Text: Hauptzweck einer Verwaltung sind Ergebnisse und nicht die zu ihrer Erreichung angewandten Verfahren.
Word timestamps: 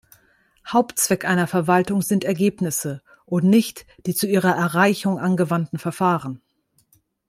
Hauptzweck 0.67 1.25
einer 1.25 1.45
Verwaltung 1.45 2.01
sind 2.01 2.23
Ergebnisse 2.23 3.03
und 3.27 3.43
nicht 3.43 3.85
die 4.07 4.15
zu 4.15 4.25
ihrer 4.27 4.55
Erreichung 4.55 5.19
angewandten 5.19 5.77
Verfahren. 5.77 6.41